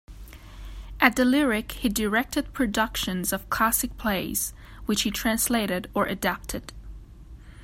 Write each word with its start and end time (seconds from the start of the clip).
At 0.99 1.15
the 1.15 1.23
Lyric 1.23 1.73
he 1.73 1.87
directed 1.87 2.53
productions 2.53 3.31
of 3.31 3.51
classic 3.51 3.97
plays, 3.99 4.51
which 4.87 5.03
he 5.03 5.11
translated 5.11 5.91
or 5.93 6.07
adapted. 6.07 6.73